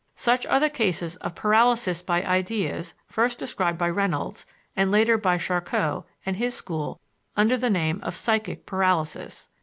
Such 0.15 0.47
are 0.47 0.59
the 0.59 0.67
cases 0.71 1.15
of 1.17 1.35
"paralysis 1.35 2.01
by 2.01 2.23
ideas" 2.23 2.95
first 3.05 3.37
described 3.37 3.77
by 3.77 3.87
Reynolds, 3.91 4.47
and 4.75 4.89
later 4.89 5.15
by 5.15 5.37
Charcot 5.37 6.05
and 6.25 6.37
his 6.37 6.55
school 6.55 6.99
under 7.37 7.55
the 7.55 7.69
name 7.69 7.99
of 8.01 8.15
"psychic 8.15 8.65
paralysis." 8.65 9.49